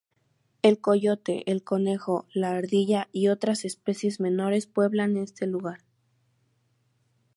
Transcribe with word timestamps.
El 0.63 0.81
coyote, 0.81 1.43
el 1.51 1.63
conejo, 1.63 2.25
la 2.33 2.55
ardilla 2.57 3.07
y 3.11 3.27
otras 3.27 3.65
especies 3.65 4.19
menores 4.19 4.65
pueblan 4.65 5.15
este 5.15 5.45
lugar. 5.45 5.83